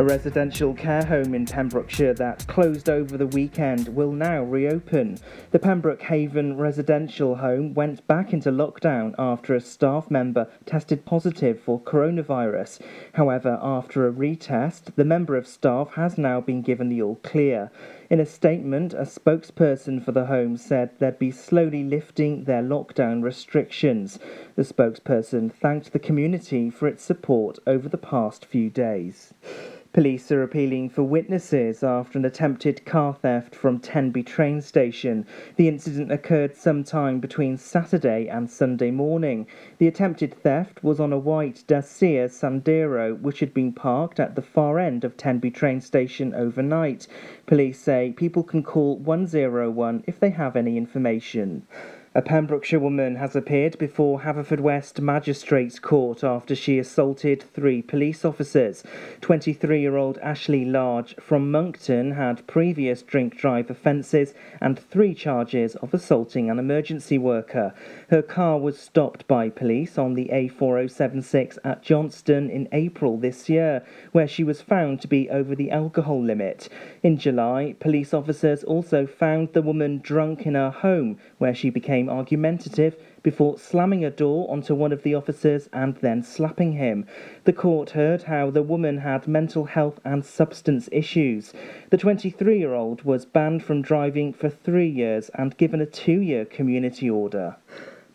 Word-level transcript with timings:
A 0.00 0.02
residential 0.02 0.72
care 0.72 1.04
home 1.04 1.34
in 1.34 1.44
Pembrokeshire 1.44 2.14
that 2.14 2.46
closed 2.46 2.88
over 2.88 3.18
the 3.18 3.26
weekend 3.26 3.88
will 3.88 4.12
now 4.12 4.42
reopen. 4.42 5.18
The 5.50 5.58
Pembroke 5.58 6.00
Haven 6.00 6.56
residential 6.56 7.36
home 7.36 7.74
went 7.74 8.06
back 8.06 8.32
into 8.32 8.50
lockdown 8.50 9.14
after 9.18 9.54
a 9.54 9.60
staff 9.60 10.10
member 10.10 10.48
tested 10.64 11.04
positive 11.04 11.60
for 11.60 11.78
coronavirus. 11.78 12.80
However, 13.12 13.58
after 13.60 14.08
a 14.08 14.10
retest, 14.10 14.94
the 14.96 15.04
member 15.04 15.36
of 15.36 15.46
staff 15.46 15.92
has 15.96 16.16
now 16.16 16.40
been 16.40 16.62
given 16.62 16.88
the 16.88 17.02
all 17.02 17.16
clear. 17.16 17.70
In 18.10 18.18
a 18.18 18.26
statement, 18.26 18.92
a 18.92 19.06
spokesperson 19.06 20.04
for 20.04 20.10
the 20.10 20.26
home 20.26 20.56
said 20.56 20.98
they'd 20.98 21.16
be 21.20 21.30
slowly 21.30 21.84
lifting 21.84 22.42
their 22.42 22.60
lockdown 22.60 23.22
restrictions. 23.22 24.18
The 24.56 24.64
spokesperson 24.64 25.52
thanked 25.52 25.92
the 25.92 26.00
community 26.00 26.70
for 26.70 26.88
its 26.88 27.04
support 27.04 27.60
over 27.68 27.88
the 27.88 27.96
past 27.96 28.44
few 28.44 28.68
days. 28.68 29.32
Police 29.92 30.30
are 30.30 30.44
appealing 30.44 30.90
for 30.90 31.02
witnesses 31.02 31.82
after 31.82 32.16
an 32.16 32.24
attempted 32.24 32.84
car 32.84 33.12
theft 33.12 33.56
from 33.56 33.80
Tenby 33.80 34.22
train 34.22 34.60
station. 34.60 35.26
The 35.56 35.66
incident 35.66 36.12
occurred 36.12 36.54
sometime 36.54 37.18
between 37.18 37.56
Saturday 37.56 38.28
and 38.28 38.48
Sunday 38.48 38.92
morning. 38.92 39.48
The 39.78 39.88
attempted 39.88 40.32
theft 40.32 40.84
was 40.84 41.00
on 41.00 41.12
a 41.12 41.18
white 41.18 41.64
Dacia 41.66 42.28
Sandero 42.28 43.20
which 43.20 43.40
had 43.40 43.52
been 43.52 43.72
parked 43.72 44.20
at 44.20 44.36
the 44.36 44.42
far 44.42 44.78
end 44.78 45.02
of 45.02 45.16
Tenby 45.16 45.50
train 45.50 45.80
station 45.80 46.34
overnight. 46.34 47.08
Police 47.46 47.80
say 47.80 47.99
people 48.08 48.42
can 48.42 48.62
call 48.62 48.96
101 48.96 50.04
if 50.06 50.18
they 50.18 50.30
have 50.30 50.56
any 50.56 50.78
information. 50.78 51.66
A 52.12 52.22
Pembrokeshire 52.22 52.80
woman 52.80 53.14
has 53.14 53.36
appeared 53.36 53.78
before 53.78 54.22
Haverfordwest 54.22 55.00
Magistrates 55.00 55.78
Court 55.78 56.24
after 56.24 56.56
she 56.56 56.76
assaulted 56.76 57.40
three 57.40 57.82
police 57.82 58.24
officers. 58.24 58.82
23 59.20 59.80
year 59.80 59.96
old 59.96 60.18
Ashley 60.18 60.64
Large 60.64 61.14
from 61.20 61.52
Monkton 61.52 62.10
had 62.16 62.44
previous 62.48 63.02
drink 63.02 63.36
drive 63.36 63.70
offences 63.70 64.34
and 64.60 64.76
three 64.76 65.14
charges 65.14 65.76
of 65.76 65.94
assaulting 65.94 66.50
an 66.50 66.58
emergency 66.58 67.16
worker. 67.16 67.72
Her 68.10 68.22
car 68.22 68.58
was 68.58 68.76
stopped 68.76 69.28
by 69.28 69.50
police 69.50 69.96
on 69.96 70.14
the 70.14 70.30
A4076 70.32 71.58
at 71.62 71.80
Johnston 71.80 72.50
in 72.50 72.68
April 72.72 73.16
this 73.16 73.48
year, 73.48 73.84
where 74.10 74.26
she 74.26 74.42
was 74.42 74.60
found 74.60 75.00
to 75.00 75.06
be 75.06 75.30
over 75.30 75.54
the 75.54 75.70
alcohol 75.70 76.20
limit. 76.20 76.68
In 77.04 77.18
July, 77.18 77.76
police 77.78 78.12
officers 78.12 78.64
also 78.64 79.06
found 79.06 79.52
the 79.52 79.62
woman 79.62 80.00
drunk 80.02 80.44
in 80.44 80.56
her 80.56 80.70
home, 80.70 81.18
where 81.38 81.54
she 81.54 81.70
became 81.70 82.10
argumentative 82.10 82.96
before 83.22 83.58
slamming 83.58 84.04
a 84.04 84.10
door 84.10 84.50
onto 84.50 84.74
one 84.74 84.90
of 84.90 85.04
the 85.04 85.14
officers 85.14 85.68
and 85.72 85.94
then 85.98 86.24
slapping 86.24 86.72
him. 86.72 87.06
The 87.44 87.52
court 87.52 87.90
heard 87.90 88.24
how 88.24 88.50
the 88.50 88.64
woman 88.64 88.98
had 88.98 89.28
mental 89.28 89.66
health 89.66 90.00
and 90.04 90.24
substance 90.24 90.88
issues. 90.90 91.52
The 91.90 91.96
23 91.96 92.58
year 92.58 92.74
old 92.74 93.02
was 93.04 93.24
banned 93.24 93.62
from 93.62 93.82
driving 93.82 94.32
for 94.32 94.50
three 94.50 94.88
years 94.88 95.30
and 95.34 95.56
given 95.56 95.80
a 95.80 95.86
two 95.86 96.20
year 96.20 96.44
community 96.44 97.08
order. 97.08 97.54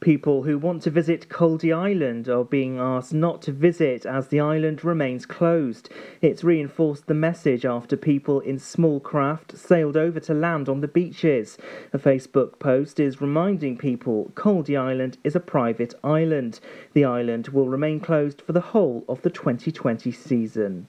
People 0.05 0.43
who 0.43 0.59
want 0.59 0.83
to 0.83 0.91
visit 0.91 1.29
Caldey 1.29 1.73
Island 1.73 2.29
are 2.29 2.43
being 2.43 2.77
asked 2.77 3.11
not 3.11 3.41
to 3.41 3.51
visit 3.51 4.05
as 4.05 4.27
the 4.27 4.39
island 4.39 4.83
remains 4.85 5.25
closed. 5.25 5.89
It's 6.21 6.43
reinforced 6.43 7.07
the 7.07 7.15
message 7.15 7.65
after 7.65 7.97
people 7.97 8.39
in 8.39 8.59
small 8.59 8.99
craft 8.99 9.57
sailed 9.57 9.97
over 9.97 10.19
to 10.19 10.33
land 10.35 10.69
on 10.69 10.81
the 10.81 10.87
beaches. 10.87 11.57
A 11.91 11.97
Facebook 11.97 12.59
post 12.59 12.99
is 12.99 13.19
reminding 13.19 13.79
people 13.79 14.31
Caldey 14.35 14.77
Island 14.77 15.17
is 15.23 15.35
a 15.35 15.39
private 15.39 15.95
island. 16.03 16.59
The 16.93 17.05
island 17.05 17.47
will 17.47 17.67
remain 17.67 17.99
closed 17.99 18.43
for 18.43 18.53
the 18.53 18.61
whole 18.61 19.05
of 19.09 19.23
the 19.23 19.31
2020 19.31 20.11
season. 20.11 20.87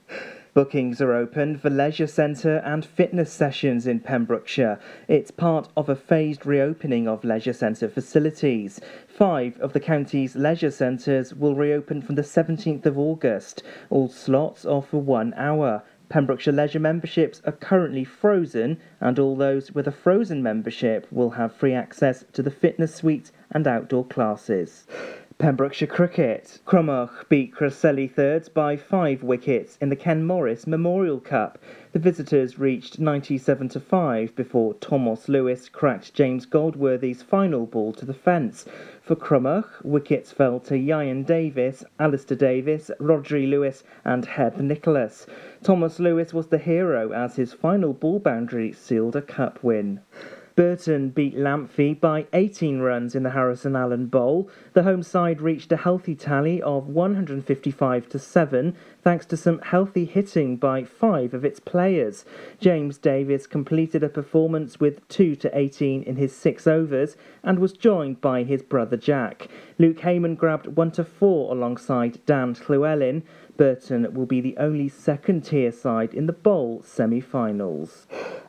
Bookings 0.56 1.02
are 1.02 1.12
open 1.12 1.58
for 1.58 1.68
leisure 1.68 2.06
centre 2.06 2.62
and 2.64 2.82
fitness 2.82 3.30
sessions 3.30 3.86
in 3.86 4.00
Pembrokeshire. 4.00 4.78
It's 5.06 5.30
part 5.30 5.68
of 5.76 5.90
a 5.90 5.94
phased 5.94 6.46
reopening 6.46 7.06
of 7.06 7.24
leisure 7.24 7.52
centre 7.52 7.90
facilities. 7.90 8.80
Five 9.06 9.60
of 9.60 9.74
the 9.74 9.80
county's 9.80 10.34
leisure 10.34 10.70
centres 10.70 11.34
will 11.34 11.54
reopen 11.54 12.00
from 12.00 12.14
the 12.14 12.22
17th 12.22 12.86
of 12.86 12.96
August. 12.96 13.62
All 13.90 14.08
slots 14.08 14.64
are 14.64 14.80
for 14.80 15.02
one 15.02 15.34
hour. 15.34 15.82
Pembrokeshire 16.08 16.54
Leisure 16.54 16.80
memberships 16.80 17.42
are 17.44 17.52
currently 17.52 18.04
frozen, 18.04 18.78
and 18.98 19.18
all 19.18 19.36
those 19.36 19.72
with 19.72 19.86
a 19.86 19.92
frozen 19.92 20.42
membership 20.42 21.06
will 21.10 21.32
have 21.32 21.52
free 21.52 21.74
access 21.74 22.24
to 22.32 22.42
the 22.42 22.50
fitness 22.50 22.94
suite 22.94 23.30
and 23.50 23.66
outdoor 23.66 24.06
classes. 24.06 24.86
Pembrokeshire 25.38 25.86
Cricket. 25.86 26.60
Crymych 26.66 27.28
beat 27.28 27.52
Cresselly 27.52 28.08
thirds 28.08 28.48
by 28.48 28.74
five 28.74 29.22
wickets 29.22 29.76
in 29.82 29.90
the 29.90 29.94
Ken 29.94 30.24
Morris 30.24 30.66
Memorial 30.66 31.20
Cup. 31.20 31.58
The 31.92 31.98
visitors 31.98 32.58
reached 32.58 32.98
97 32.98 33.68
to 33.68 33.80
5 33.80 34.34
before 34.34 34.72
Thomas 34.72 35.28
Lewis 35.28 35.68
cracked 35.68 36.14
James 36.14 36.46
Goldworthy's 36.46 37.22
final 37.22 37.66
ball 37.66 37.92
to 37.92 38.06
the 38.06 38.14
fence. 38.14 38.64
For 39.02 39.14
Crymych, 39.14 39.84
wickets 39.84 40.32
fell 40.32 40.58
to 40.60 40.74
Ieuan 40.74 41.26
Davis, 41.26 41.84
Alistair 41.98 42.38
Davis, 42.38 42.90
Rhodri 42.98 43.46
Lewis, 43.46 43.84
and 44.06 44.26
Hebb 44.26 44.58
Nicholas. 44.58 45.26
Thomas 45.62 46.00
Lewis 46.00 46.32
was 46.32 46.46
the 46.46 46.56
hero 46.56 47.12
as 47.12 47.36
his 47.36 47.52
final 47.52 47.92
ball 47.92 48.20
boundary 48.20 48.72
sealed 48.72 49.16
a 49.16 49.20
cup 49.20 49.62
win. 49.62 50.00
Burton 50.56 51.10
beat 51.10 51.36
Lamphey 51.36 52.00
by 52.00 52.24
18 52.32 52.78
runs 52.78 53.14
in 53.14 53.24
the 53.24 53.32
Harrison 53.32 53.76
Allen 53.76 54.06
Bowl. 54.06 54.48
The 54.72 54.84
home 54.84 55.02
side 55.02 55.42
reached 55.42 55.70
a 55.70 55.76
healthy 55.76 56.14
tally 56.14 56.62
of 56.62 56.88
155 56.88 58.08
to 58.08 58.18
7 58.18 58.74
thanks 59.02 59.26
to 59.26 59.36
some 59.36 59.58
healthy 59.58 60.06
hitting 60.06 60.56
by 60.56 60.82
five 60.82 61.34
of 61.34 61.44
its 61.44 61.60
players. 61.60 62.24
James 62.58 62.96
Davis 62.96 63.46
completed 63.46 64.02
a 64.02 64.08
performance 64.08 64.80
with 64.80 65.06
2 65.08 65.36
to 65.36 65.58
18 65.58 66.02
in 66.04 66.16
his 66.16 66.34
6 66.34 66.66
overs 66.66 67.18
and 67.42 67.58
was 67.58 67.74
joined 67.74 68.22
by 68.22 68.42
his 68.42 68.62
brother 68.62 68.96
Jack. 68.96 69.48
Luke 69.78 69.98
Heyman 69.98 70.38
grabbed 70.38 70.68
1 70.68 70.90
to 70.92 71.04
4 71.04 71.52
alongside 71.52 72.24
Dan 72.24 72.56
Llewellyn. 72.66 73.24
Burton 73.58 74.14
will 74.14 74.24
be 74.24 74.40
the 74.40 74.56
only 74.56 74.88
second 74.88 75.42
tier 75.42 75.70
side 75.70 76.14
in 76.14 76.24
the 76.24 76.32
Bowl 76.32 76.80
semi 76.82 77.20
finals. 77.20 78.06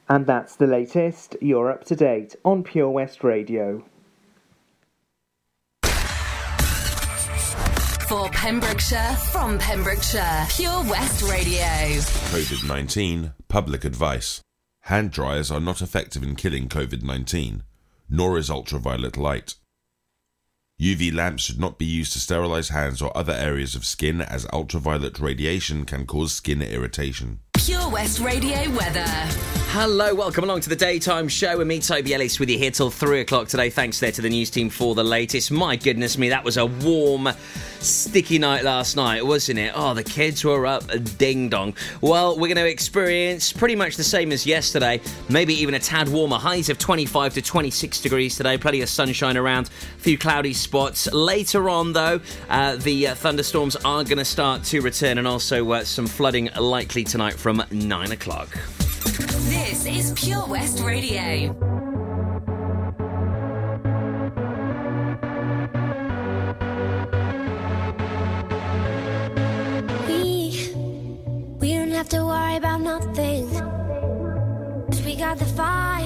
And 0.10 0.26
that's 0.26 0.56
the 0.56 0.68
latest. 0.68 1.36
You're 1.42 1.72
up 1.72 1.84
to 1.86 1.96
date 1.96 2.36
on 2.46 2.64
Pure 2.64 2.90
West 2.92 3.24
Radio. 3.24 3.84
For 8.08 8.30
Pembrokeshire, 8.30 9.18
from 9.34 9.60
Pembrokeshire, 9.60 10.46
Pure 10.50 10.84
West 10.86 11.30
Radio. 11.30 11.66
COVID 12.32 12.66
19 12.66 13.34
Public 13.50 13.84
Advice 13.84 14.42
Hand 14.88 15.12
dryers 15.12 15.52
are 15.52 15.60
not 15.60 15.82
effective 15.82 16.24
in 16.24 16.38
killing 16.38 16.70
COVID 16.70 17.04
19, 17.04 17.64
nor 18.10 18.38
is 18.38 18.50
ultraviolet 18.50 19.18
light. 19.18 19.56
UV 20.80 21.14
lamps 21.14 21.44
should 21.44 21.60
not 21.60 21.78
be 21.78 21.86
used 21.86 22.14
to 22.14 22.20
sterilize 22.20 22.70
hands 22.70 23.02
or 23.02 23.16
other 23.18 23.34
areas 23.34 23.76
of 23.76 23.84
skin 23.84 24.22
as 24.22 24.48
ultraviolet 24.54 25.20
radiation 25.20 25.84
can 25.84 26.06
cause 26.06 26.32
skin 26.32 26.62
irritation. 26.62 27.40
Pure 27.58 27.90
West 27.90 28.20
Radio 28.20 28.70
weather. 28.72 29.48
Hello, 29.72 30.16
welcome 30.16 30.44
along 30.44 30.62
to 30.62 30.70
the 30.70 30.76
daytime 30.76 31.28
show. 31.28 31.60
And 31.60 31.68
me, 31.68 31.80
Toby 31.80 32.14
Ellis, 32.14 32.40
with 32.40 32.50
you 32.50 32.58
here 32.58 32.72
till 32.72 32.90
three 32.90 33.22
o'clock 33.22 33.48
today. 33.48 33.70
Thanks 33.70 34.00
there 34.00 34.12
to 34.12 34.22
the 34.22 34.30
news 34.30 34.50
team 34.50 34.70
for 34.70 34.96
the 34.96 35.04
latest. 35.04 35.52
My 35.52 35.76
goodness 35.76 36.18
me, 36.18 36.30
that 36.30 36.44
was 36.44 36.58
a 36.58 36.66
warm, 36.66 37.30
sticky 37.80 38.40
night 38.40 38.64
last 38.64 38.96
night, 38.96 39.24
wasn't 39.24 39.60
it? 39.60 39.74
Oh, 39.76 39.94
the 39.94 40.04
kids 40.04 40.44
were 40.44 40.66
up 40.66 40.86
ding 41.18 41.50
dong. 41.50 41.76
Well, 42.02 42.40
we're 42.40 42.48
going 42.48 42.66
to 42.66 42.68
experience 42.68 43.54
pretty 43.54 43.76
much 43.76 43.98
the 43.98 44.04
same 44.04 44.32
as 44.32 44.48
yesterday, 44.48 45.02
maybe 45.30 45.54
even 45.56 45.76
a 45.76 45.80
tad 45.80 46.10
warmer. 46.10 46.38
Highs 46.38 46.70
of 46.70 46.80
25 46.80 47.36
to 47.36 47.42
26 47.42 48.02
degrees 48.02 48.36
today, 48.36 48.58
plenty 48.58 48.82
of 48.82 48.90
sunshine 48.90 49.38
around, 49.38 49.68
a 49.68 50.00
few 50.00 50.18
cloudy 50.18 50.54
spots. 50.54 51.12
Later 51.14 51.70
on, 51.70 51.94
though, 51.94 52.20
uh, 52.50 52.78
the 52.78 53.10
uh, 53.10 53.16
thunderstorms 53.16 53.76
are 53.76 54.04
going 54.04 54.18
to 54.18 54.26
start 54.26 54.64
to 54.66 54.82
return 54.82 55.20
and 55.20 55.28
also 55.28 55.70
uh, 55.72 55.84
some 55.84 56.08
flooding 56.08 56.50
likely 56.60 57.04
tonight 57.04 57.36
from 57.48 57.64
9 57.72 58.12
o'clock. 58.12 58.50
This 59.48 59.86
is 59.86 60.12
Pure 60.18 60.48
West 60.48 60.84
Radio. 60.84 61.54
We, 70.10 70.74
we 71.62 71.74
don't 71.74 71.92
have 71.92 72.10
to 72.10 72.26
worry 72.26 72.58
about 72.58 72.82
nothing. 72.82 73.48
Cause 74.88 75.02
we 75.06 75.16
got 75.16 75.38
the 75.40 75.46
fire, 75.46 76.06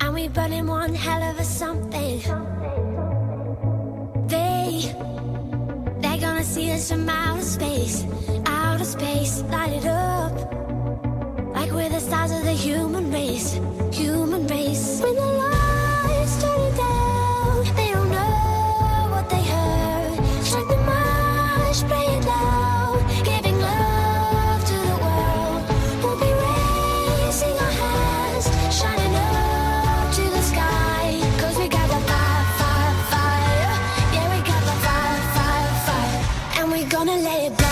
and 0.00 0.14
we 0.14 0.28
burning 0.28 0.68
one 0.68 0.94
hell 0.94 1.20
of 1.30 1.40
a 1.40 1.44
something. 1.44 2.20
They, 4.28 4.94
they're 6.00 6.20
gonna 6.20 6.44
see 6.44 6.70
us 6.70 6.92
from 6.92 7.08
outer 7.08 7.42
space, 7.42 8.04
outer 8.70 8.84
space, 8.84 9.42
light 9.50 9.72
it 9.72 9.84
up 9.84 10.32
like 11.56 11.72
we're 11.72 11.88
the 11.88 11.98
stars 11.98 12.30
of 12.30 12.44
the 12.44 12.52
human 12.52 13.10
race, 13.10 13.58
human 13.92 14.46
race. 14.46 15.00
When 15.02 15.16
the 15.16 15.26
lights 15.42 16.40
turn 16.40 16.76
down, 16.76 17.64
they 17.74 17.90
don't 17.94 18.10
know 18.10 19.08
what 19.10 19.28
they 19.28 19.42
heard. 19.42 20.18
Strike 20.44 20.68
the 20.68 20.80
march, 20.92 21.78
play 21.90 22.06
it 22.16 22.24
loud, 22.24 23.02
giving 23.24 23.58
love 23.58 24.62
to 24.70 24.76
the 24.90 24.98
world. 25.04 25.62
We'll 26.02 26.20
be 26.26 26.32
raising 26.44 27.56
our 27.66 27.74
hands, 27.82 28.46
shining 28.78 29.14
up 29.16 30.14
to 30.16 30.24
the 30.36 30.42
sky. 30.52 31.06
'Cause 31.38 31.56
we 31.58 31.66
got 31.76 31.88
the 31.94 32.00
fire, 32.10 32.44
fire, 32.60 32.94
fire. 33.12 33.72
Yeah, 34.14 34.26
we 34.32 34.38
got 34.52 34.62
the 34.70 34.76
fire, 34.86 35.20
fire, 35.36 35.72
fire. 35.88 36.20
And 36.58 36.64
we're 36.72 36.90
gonna 36.96 37.18
let 37.28 37.40
it 37.48 37.56
burn, 37.58 37.69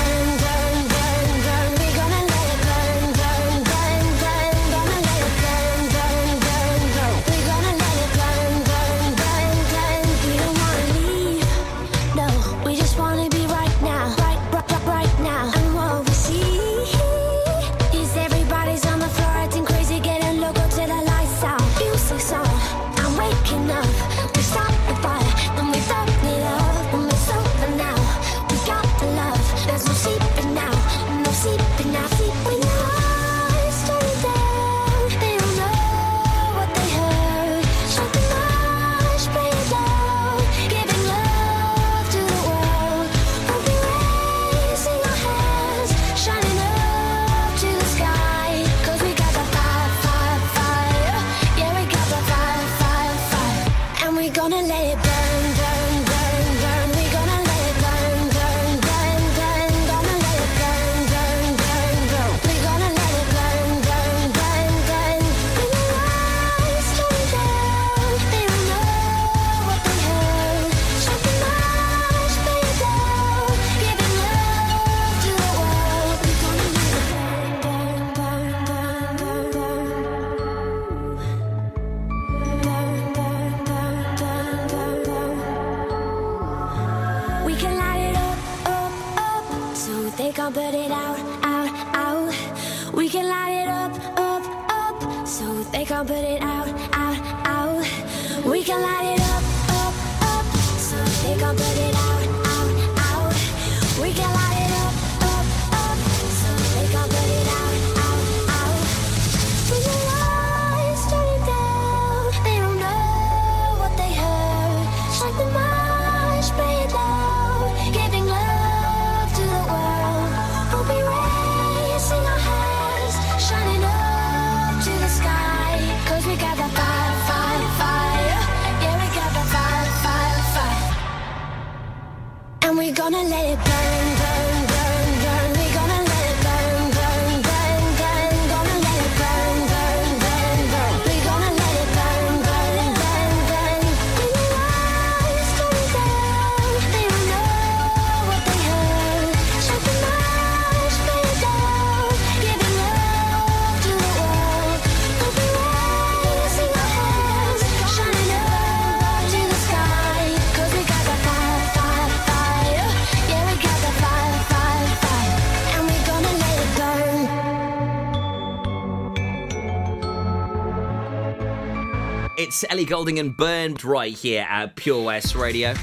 Goulding 172.89 173.19
and 173.19 173.37
Burned 173.37 173.85
right 173.85 174.15
here 174.15 174.47
at 174.49 174.75
Pure 174.75 175.05
West 175.05 175.35
Radio. 175.35 175.75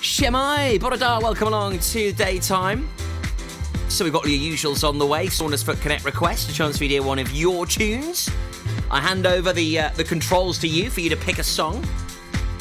Shemai, 0.00 0.78
Borada, 0.78 1.20
welcome 1.20 1.48
along 1.48 1.80
to 1.80 2.12
daytime. 2.12 2.88
So 3.90 4.04
we've 4.04 4.12
got 4.12 4.26
your 4.26 4.38
usuals 4.38 4.88
on 4.88 4.96
the 4.96 5.04
way. 5.04 5.26
Saundersfoot 5.26 5.82
Connect 5.82 6.06
request, 6.06 6.48
a 6.50 6.54
chance 6.54 6.78
for 6.78 6.84
you 6.84 6.88
to 6.88 6.94
hear 6.94 7.02
one 7.02 7.18
of 7.18 7.30
your 7.32 7.66
tunes. 7.66 8.30
I 8.90 9.02
hand 9.02 9.26
over 9.26 9.52
the 9.52 9.78
uh, 9.78 9.90
the 9.96 10.04
controls 10.04 10.58
to 10.60 10.66
you 10.66 10.88
for 10.88 11.02
you 11.02 11.10
to 11.10 11.16
pick 11.16 11.38
a 11.38 11.44
song. 11.44 11.84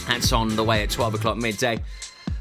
That's 0.06 0.34
on 0.34 0.54
the 0.58 0.64
way 0.64 0.84
at 0.84 0.90
12 0.90 1.14
o'clock 1.14 1.38
midday. 1.38 1.82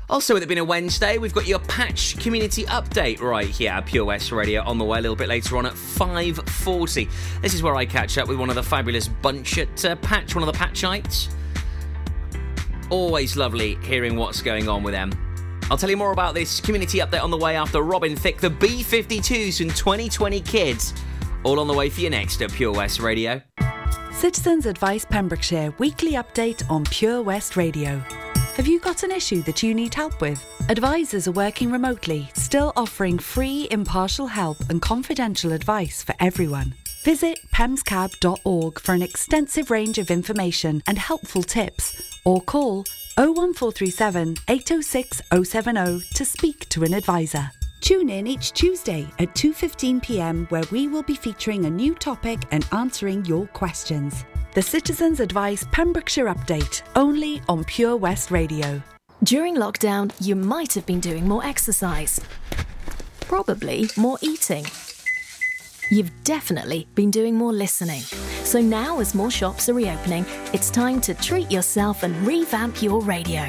Also, 0.09 0.35
with 0.35 0.43
it 0.45 0.47
being 0.47 0.61
a 0.61 0.65
Wednesday, 0.65 1.19
we've 1.19 1.35
got 1.35 1.49
your 1.49 1.59
patch 1.59 2.17
community 2.21 2.65
update 2.67 3.21
right 3.21 3.49
here 3.49 3.73
at 3.73 3.87
Pure 3.87 4.05
West 4.05 4.31
Radio 4.31 4.63
on 4.63 4.79
the 4.79 4.85
way 4.85 4.99
a 4.99 5.03
little 5.03 5.17
bit 5.17 5.29
later 5.29 5.57
on 5.57 5.67
at 5.67 5.73
5.40. 5.73 7.11
This 7.43 7.55
is 7.55 7.63
where 7.63 7.75
I 7.75 7.85
catch 7.87 8.17
up 8.17 8.29
with 8.29 8.39
one 8.39 8.49
of 8.49 8.55
the 8.55 8.63
fabulous 8.63 9.09
bunch 9.09 9.59
at 9.59 9.85
uh, 9.85 9.97
Patch, 9.97 10.37
one 10.37 10.47
of 10.47 10.53
the 10.53 10.59
Patchites. 10.59 11.29
Always 12.89 13.37
lovely 13.37 13.75
hearing 13.83 14.15
what's 14.15 14.43
going 14.43 14.69
on 14.69 14.85
with 14.85 14.95
them. 14.95 15.11
I'll 15.73 15.77
tell 15.77 15.91
you 15.91 15.97
more 15.97 16.13
about 16.13 16.35
this 16.35 16.61
community 16.61 16.99
update 16.99 17.25
on 17.25 17.33
the 17.33 17.37
way 17.37 17.57
after 17.57 17.83
Robin 17.83 18.15
Thicke, 18.15 18.41
the 18.41 18.51
B52s 18.51 19.61
and 19.61 19.75
220 19.75 20.41
Kids. 20.43 20.95
All 21.43 21.59
on 21.59 21.67
the 21.67 21.75
way 21.75 21.91
for 21.91 22.01
you 22.01 22.11
next 22.11 22.41
at 22.43 22.53
Pure 22.53 22.75
West 22.75 23.01
Radio. 23.01 23.43
Citizens 24.13 24.67
Advice 24.67 25.05
Pembrokeshire 25.05 25.75
weekly 25.79 26.13
update 26.13 26.69
on 26.71 26.85
Pure 26.85 27.23
West 27.23 27.57
Radio. 27.57 28.01
Have 28.57 28.67
you 28.67 28.81
got 28.81 29.03
an 29.03 29.11
issue 29.11 29.43
that 29.43 29.63
you 29.63 29.75
need 29.75 29.93
help 29.93 30.23
with? 30.23 30.43
Advisors 30.71 31.29
are 31.29 31.33
working 31.33 31.71
remotely, 31.71 32.31
still 32.33 32.73
offering 32.75 33.19
free, 33.19 33.69
impartial 33.71 34.27
help 34.27 34.57
and 34.71 34.81
confidential 34.81 35.53
advice 35.53 36.03
for 36.03 36.15
everyone. 36.21 36.73
Visit 37.03 37.39
pemscab.org 37.53 38.81
for 38.81 38.95
an 38.95 39.03
extensive 39.03 39.71
range 39.71 39.99
of 39.99 40.11
information 40.11 40.83
and 40.87 40.97
helpful 40.97 41.43
tips, 41.43 42.01
or 42.25 42.41
call 42.41 42.87
01437 43.19 44.37
806 44.49 45.21
070 45.31 46.07
to 46.15 46.25
speak 46.25 46.67
to 46.71 46.83
an 46.83 46.95
advisor. 46.95 47.51
Tune 47.83 48.09
in 48.09 48.27
each 48.27 48.55
Tuesday 48.55 49.07
at 49.19 49.35
2:15 49.35 50.03
p.m. 50.03 50.47
where 50.49 50.65
we 50.71 50.89
will 50.89 51.03
be 51.03 51.15
featuring 51.15 51.67
a 51.67 51.71
new 51.71 51.95
topic 51.95 52.39
and 52.53 52.67
answering 52.73 53.23
your 53.27 53.47
questions. 53.49 54.25
The 54.57 54.63
Citizens 54.63 55.21
Advice 55.21 55.67
Pembrokeshire 55.71 56.33
Update, 56.33 56.81
only 56.97 57.43
on 57.47 57.63
Pure 57.65 57.99
West 57.99 58.31
Radio. 58.31 58.83
During 59.23 59.55
lockdown, 59.55 60.11
you 60.19 60.35
might 60.35 60.73
have 60.73 60.87
been 60.87 60.99
doing 60.99 61.29
more 61.29 61.45
exercise. 61.45 62.19
Probably 63.21 63.91
more 63.99 64.17
eating. 64.23 64.65
You've 65.91 66.11
definitely 66.25 66.89
been 66.95 67.11
doing 67.11 67.35
more 67.35 67.53
listening. 67.53 68.01
So 68.45 68.63
now, 68.63 68.99
as 68.99 69.15
more 69.15 69.31
shops 69.31 69.69
are 69.69 69.75
reopening, 69.75 70.25
it's 70.55 70.71
time 70.71 71.03
to 71.03 71.13
treat 71.13 71.51
yourself 71.51 72.03
and 72.03 72.17
revamp 72.27 72.81
your 72.81 73.03
radio. 73.03 73.49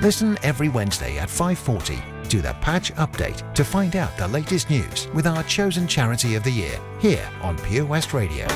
Listen 0.00 0.38
every 0.42 0.68
Wednesday 0.68 1.18
at 1.18 1.28
5:40 1.28 2.02
to 2.28 2.40
the 2.40 2.54
Patch 2.60 2.94
Update 2.94 3.54
to 3.54 3.64
find 3.64 3.94
out 3.94 4.16
the 4.16 4.28
latest 4.28 4.70
news 4.70 5.08
with 5.14 5.26
our 5.26 5.42
chosen 5.44 5.86
charity 5.86 6.34
of 6.34 6.42
the 6.42 6.50
year 6.50 6.78
here 6.98 7.28
on 7.42 7.58
Pure 7.58 7.84
West 7.84 8.14
Radio. 8.14 8.46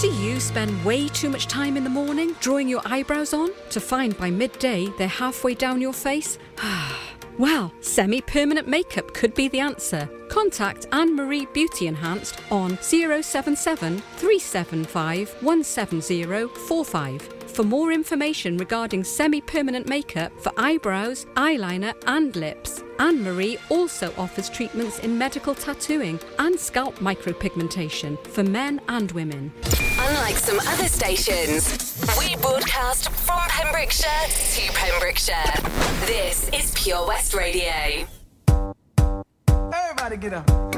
Do 0.00 0.06
you 0.06 0.38
spend 0.38 0.84
way 0.84 1.08
too 1.08 1.28
much 1.28 1.48
time 1.48 1.76
in 1.76 1.82
the 1.82 1.90
morning 1.90 2.36
drawing 2.40 2.68
your 2.68 2.82
eyebrows 2.84 3.34
on 3.34 3.50
to 3.70 3.80
find 3.80 4.16
by 4.16 4.30
midday 4.30 4.86
they're 4.96 5.08
halfway 5.08 5.54
down 5.54 5.80
your 5.80 5.92
face? 5.92 6.38
well, 7.38 7.72
semi 7.80 8.20
permanent 8.20 8.68
makeup 8.68 9.12
could 9.12 9.34
be 9.34 9.48
the 9.48 9.58
answer. 9.58 10.08
Contact 10.28 10.86
Anne 10.92 11.16
Marie 11.16 11.46
Beauty 11.46 11.88
Enhanced 11.88 12.40
on 12.52 12.78
077 12.80 13.98
375 13.98 15.36
17045 15.42 17.37
for 17.58 17.64
more 17.64 17.90
information 17.90 18.56
regarding 18.56 19.02
semi 19.02 19.40
permanent 19.40 19.88
makeup 19.88 20.30
for 20.40 20.52
eyebrows, 20.56 21.26
eyeliner, 21.34 21.92
and 22.06 22.36
lips. 22.36 22.84
Anne 23.00 23.20
Marie 23.20 23.58
also 23.68 24.14
offers 24.16 24.48
treatments 24.48 25.00
in 25.00 25.18
medical 25.18 25.56
tattooing 25.56 26.20
and 26.38 26.56
scalp 26.56 26.94
micropigmentation 27.00 28.16
for 28.28 28.44
men 28.44 28.80
and 28.88 29.10
women. 29.10 29.52
Unlike 29.98 30.36
some 30.36 30.60
other 30.68 30.86
stations, 30.86 32.00
we 32.16 32.36
broadcast 32.36 33.10
from 33.10 33.40
Pembrokeshire 33.48 34.28
to 34.28 34.72
Pembrokeshire. 34.74 36.06
This 36.06 36.48
is 36.50 36.72
Pure 36.80 37.08
West 37.08 37.34
Radio. 37.34 38.06
Everybody 39.72 40.16
get 40.16 40.34
up. 40.34 40.77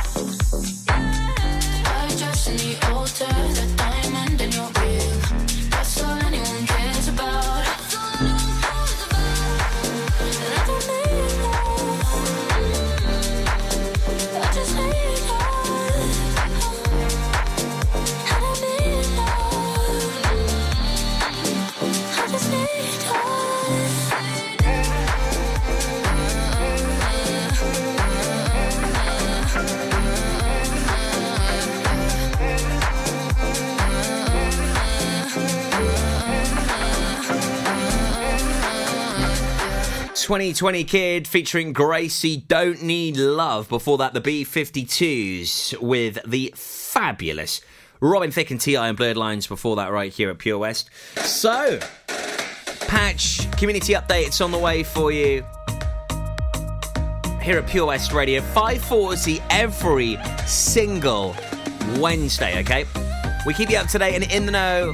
The 2.57 2.77
altar, 2.91 3.25
the 3.25 3.73
diamond 3.77 4.41
in 4.41 4.51
your 4.51 4.69
ring. 4.81 5.10
220 40.31 40.85
Kid 40.85 41.27
featuring 41.27 41.73
Gracey 41.73 42.47
Don't 42.47 42.81
Need 42.81 43.17
Love. 43.17 43.67
Before 43.67 43.97
that, 43.97 44.13
the 44.13 44.21
B 44.21 44.45
52s 44.45 45.77
with 45.81 46.19
the 46.25 46.53
fabulous 46.55 47.59
Robin 47.99 48.31
Thicke 48.31 48.51
and 48.51 48.61
T.I. 48.61 48.87
and 48.87 48.97
Blurred 48.97 49.17
Lines 49.17 49.45
before 49.45 49.75
that, 49.75 49.91
right 49.91 50.09
here 50.09 50.29
at 50.29 50.37
Pure 50.37 50.59
West. 50.59 50.89
So, 51.17 51.79
patch 52.87 53.51
community 53.57 53.91
updates 53.91 54.41
on 54.41 54.51
the 54.51 54.57
way 54.57 54.83
for 54.83 55.11
you 55.11 55.43
here 57.41 57.57
at 57.57 57.67
Pure 57.67 57.87
West 57.87 58.13
Radio. 58.13 58.39
540 58.39 59.41
every 59.49 60.17
single 60.47 61.35
Wednesday, 61.97 62.57
okay? 62.61 62.85
We 63.45 63.53
keep 63.53 63.69
you 63.69 63.75
up 63.75 63.87
to 63.87 63.99
date 63.99 64.15
and 64.15 64.31
in 64.31 64.45
the 64.45 64.53
know 64.53 64.93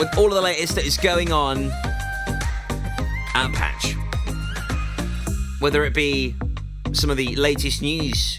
with 0.00 0.18
all 0.18 0.26
of 0.26 0.34
the 0.34 0.42
latest 0.42 0.74
that 0.74 0.84
is 0.84 0.96
going 0.96 1.30
on 1.30 1.70
at 3.36 3.52
Patch. 3.52 3.94
Whether 5.64 5.86
it 5.86 5.94
be 5.94 6.34
some 6.92 7.08
of 7.08 7.16
the 7.16 7.34
latest 7.36 7.80
news 7.80 8.38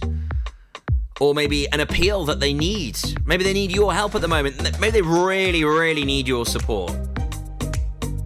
or 1.20 1.34
maybe 1.34 1.68
an 1.72 1.80
appeal 1.80 2.24
that 2.26 2.40
they 2.40 2.54
need. 2.54 3.00
Maybe 3.26 3.44
they 3.44 3.52
need 3.52 3.72
your 3.72 3.96
help 3.96 4.14
at 4.14 4.22
the 4.22 4.28
moment. 4.28 4.80
Maybe 4.80 4.92
they 4.92 5.02
really, 5.02 5.64
really 5.64 6.06
need 6.06 6.28
your 6.28 6.46
support. 6.46 6.96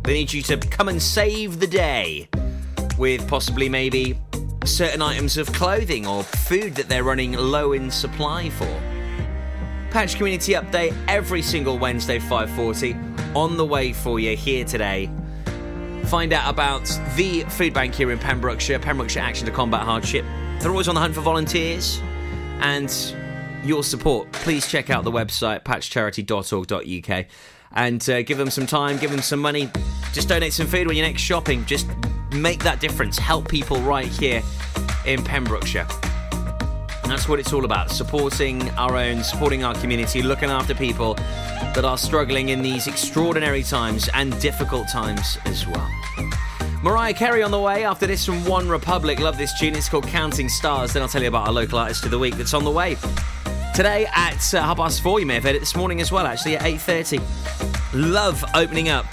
They 0.03 0.15
need 0.15 0.33
you 0.33 0.41
to 0.41 0.57
come 0.57 0.89
and 0.89 1.01
save 1.01 1.61
the 1.61 1.65
day 1.65 2.27
with 2.97 3.25
possibly 3.29 3.69
maybe 3.69 4.19
certain 4.65 5.01
items 5.01 5.37
of 5.37 5.47
clothing 5.53 6.05
or 6.05 6.23
food 6.23 6.75
that 6.75 6.89
they're 6.89 7.05
running 7.05 7.31
low 7.31 7.71
in 7.71 7.89
supply 7.89 8.49
for. 8.49 8.81
Patch 9.91 10.17
Community 10.17 10.55
Update 10.55 10.93
every 11.07 11.41
single 11.41 11.77
Wednesday 11.77 12.19
5:40 12.19 12.97
on 13.33 13.55
the 13.55 13.65
way 13.65 13.93
for 13.93 14.19
you 14.19 14.35
here 14.35 14.65
today. 14.65 15.09
Find 16.09 16.33
out 16.33 16.51
about 16.51 16.85
the 17.15 17.43
food 17.49 17.71
bank 17.71 17.93
here 17.93 18.09
in 18.09 18.17
Pembrokeshire, 18.17 18.79
Pembrokeshire 18.79 19.21
Action 19.21 19.45
to 19.45 19.51
Combat 19.51 19.81
Hardship. 19.81 20.25
They're 20.59 20.71
always 20.71 20.87
on 20.87 20.95
the 20.95 21.01
hunt 21.01 21.13
for 21.13 21.21
volunteers 21.21 22.01
and 22.61 22.91
your 23.63 23.83
support. 23.83 24.31
Please 24.31 24.67
check 24.67 24.89
out 24.89 25.03
the 25.03 25.11
website 25.11 25.63
patchcharity.org.uk 25.63 27.25
and 27.73 28.09
uh, 28.09 28.23
give 28.23 28.39
them 28.39 28.49
some 28.49 28.65
time, 28.65 28.97
give 28.97 29.11
them 29.11 29.21
some 29.21 29.39
money. 29.39 29.69
Just 30.11 30.29
donate 30.29 30.51
some 30.51 30.65
food 30.65 30.87
when 30.87 30.97
you're 30.97 31.05
next 31.05 31.21
shopping. 31.21 31.63
Just 31.65 31.85
make 32.31 32.63
that 32.63 32.79
difference, 32.79 33.19
help 33.19 33.47
people 33.47 33.79
right 33.81 34.07
here 34.07 34.41
in 35.05 35.23
Pembrokeshire. 35.23 35.87
That's 37.09 37.27
what 37.27 37.39
it's 37.39 37.53
all 37.53 37.65
about 37.65 37.89
supporting 37.89 38.69
our 38.71 38.95
own, 38.95 39.23
supporting 39.23 39.63
our 39.63 39.73
community, 39.75 40.21
looking 40.21 40.51
after 40.51 40.75
people 40.75 41.15
that 41.15 41.83
are 41.83 41.97
struggling 41.97 42.49
in 42.49 42.61
these 42.61 42.85
extraordinary 42.85 43.63
times 43.63 44.07
and 44.13 44.39
difficult 44.39 44.87
times 44.87 45.39
as 45.45 45.65
well. 45.65 45.89
Mariah 46.83 47.13
Carey 47.13 47.41
on 47.41 47.49
the 47.49 47.59
way 47.59 47.83
after 47.83 48.05
this 48.05 48.23
from 48.23 48.35
OneRepublic. 48.41 49.19
Love 49.19 49.39
this 49.39 49.57
tune. 49.59 49.75
It's 49.75 49.89
called 49.89 50.05
Counting 50.07 50.49
Stars. 50.49 50.93
Then 50.93 51.01
I'll 51.01 51.09
tell 51.09 51.23
you 51.23 51.27
about 51.27 51.47
our 51.47 51.53
local 51.53 51.79
artist 51.79 52.05
of 52.05 52.11
the 52.11 52.19
week 52.19 52.35
that's 52.35 52.53
on 52.53 52.63
the 52.63 52.71
way. 52.71 52.95
Today 53.73 54.07
at 54.13 54.53
uh, 54.53 54.61
half 54.61 54.77
past 54.77 55.01
four, 55.01 55.19
you 55.19 55.25
may 55.25 55.33
have 55.33 55.43
heard 55.43 55.55
it 55.55 55.59
this 55.59 55.75
morning 55.75 56.01
as 56.01 56.11
well, 56.11 56.27
actually 56.27 56.57
at 56.57 56.61
8.30. 56.61 57.21
Love 57.93 58.45
opening 58.53 58.89
up 58.89 59.05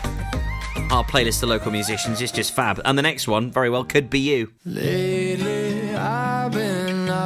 our 0.90 1.02
playlist 1.04 1.42
of 1.42 1.48
local 1.48 1.72
musicians. 1.72 2.20
It's 2.20 2.30
just 2.30 2.54
fab. 2.54 2.80
And 2.84 2.96
the 2.96 3.02
next 3.02 3.26
one, 3.26 3.50
very 3.50 3.70
well, 3.70 3.84
could 3.84 4.10
be 4.10 4.20
you. 4.20 4.52
Been, 4.64 5.15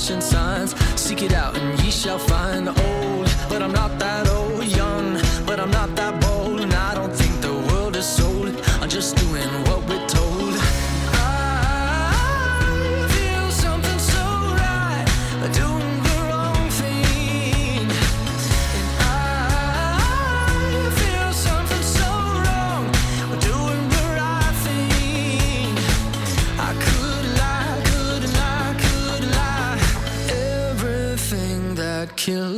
Flashing 0.00 0.20
signs. 0.20 0.74
Seek 1.00 1.22
it 1.22 1.34
out 1.34 1.56
and 1.56 1.78
ye 1.82 1.90
shall 1.90 2.18
find. 2.18 2.89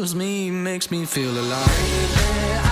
That 0.03 0.17
me 0.17 0.51
makes 0.51 0.91
me 0.91 1.05
feel 1.05 1.31
alive. 1.31 1.69
Lately, 1.69 2.72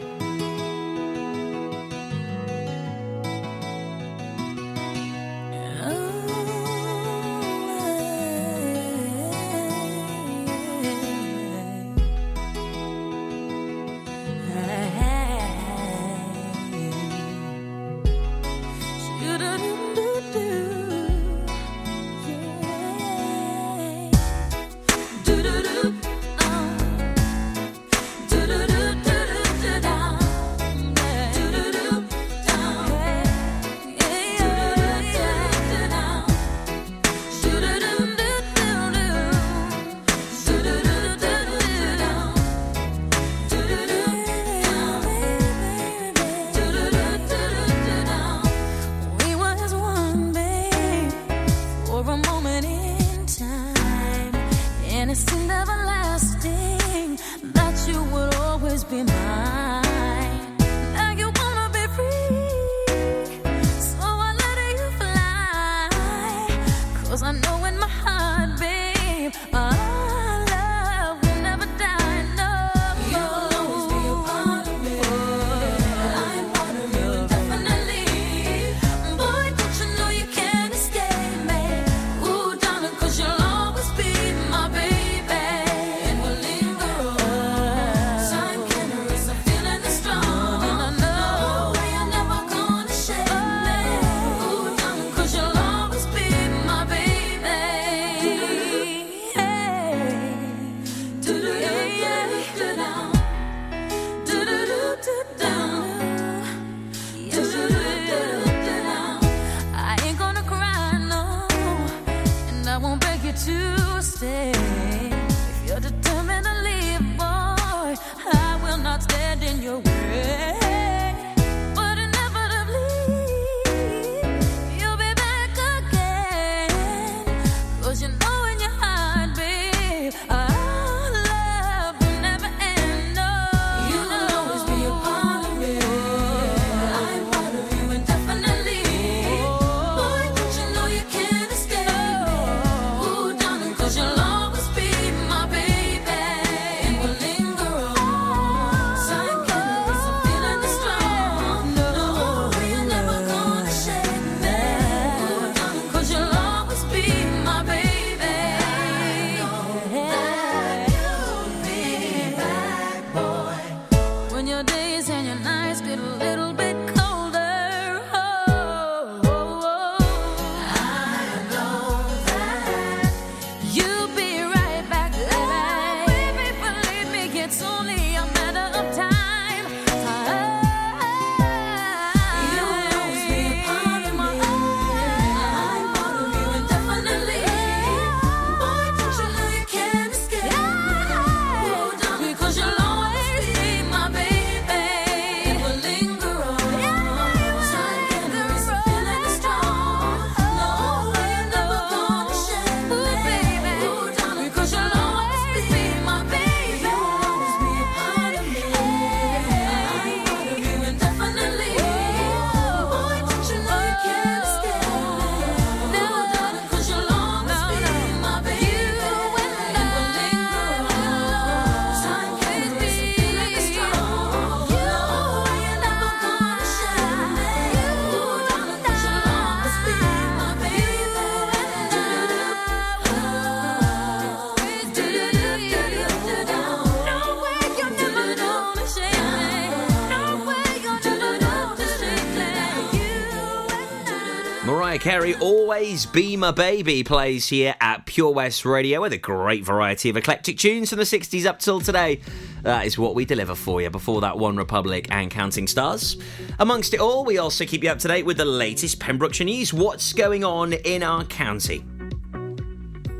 Carey, 245.81 245.87
Always 245.89 246.05
Be 246.05 246.37
My 246.37 246.51
Baby, 246.51 247.03
plays 247.03 247.49
here 247.49 247.73
at 247.81 248.05
Pure 248.05 248.33
West 248.33 248.65
Radio 248.65 249.01
with 249.01 249.13
a 249.13 249.17
great 249.17 249.65
variety 249.65 250.11
of 250.11 250.17
eclectic 250.17 250.59
tunes 250.59 250.89
from 250.89 250.99
the 250.99 251.05
60s 251.05 251.47
up 251.47 251.57
till 251.57 251.81
today. 251.81 252.21
That 252.61 252.85
is 252.85 252.99
what 252.99 253.15
we 253.15 253.25
deliver 253.25 253.55
for 253.55 253.81
you 253.81 253.89
before 253.89 254.21
that 254.21 254.35
OneRepublic 254.35 255.07
and 255.09 255.31
Counting 255.31 255.65
Stars. 255.65 256.17
Amongst 256.59 256.93
it 256.93 256.99
all, 256.99 257.25
we 257.25 257.39
also 257.39 257.65
keep 257.65 257.83
you 257.83 257.89
up 257.89 257.97
to 257.97 258.07
date 258.07 258.27
with 258.27 258.37
the 258.37 258.45
latest 258.45 258.99
Pembrokeshire 258.99 259.45
news. 259.45 259.73
What's 259.73 260.13
going 260.13 260.43
on 260.43 260.73
in 260.73 261.01
our 261.01 261.23
county? 261.25 261.83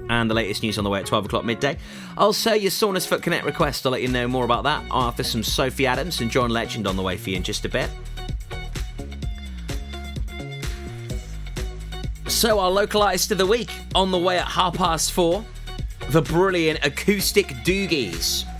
And 0.10 0.30
the 0.30 0.36
latest 0.36 0.62
news 0.62 0.78
on 0.78 0.84
the 0.84 0.92
way 0.92 1.00
at 1.00 1.08
12 1.08 1.26
o'clock 1.26 1.46
midday. 1.46 1.80
Also, 2.16 2.54
your 2.54 2.70
Saundersfoot 2.70 3.24
Connect 3.24 3.44
request. 3.44 3.88
I'll 3.88 3.92
let 3.92 4.04
you 4.04 4.08
know 4.08 4.28
more 4.28 4.46
about 4.46 4.66
that 4.66 4.86
after 4.92 5.24
some 5.24 5.42
Sophie 5.42 5.88
Adams 5.88 6.22
and 6.22 6.30
John 6.30 6.52
Legend 6.52 6.86
on 6.86 6.96
the 6.96 7.02
way 7.02 7.18
for 7.18 7.32
you 7.32 7.38
in 7.38 7.44
just 7.44 7.66
a 7.66 7.70
bit. 7.70 7.90
So, 12.42 12.58
our 12.58 12.72
local 12.72 13.04
artist 13.04 13.30
of 13.30 13.38
the 13.38 13.46
week 13.46 13.70
on 13.94 14.10
the 14.10 14.18
way 14.18 14.40
at 14.40 14.48
half 14.48 14.74
past 14.74 15.12
four 15.12 15.46
the 16.10 16.24
brilliant 16.24 16.84
acoustic 16.84 17.50
Doogies. 17.64 18.51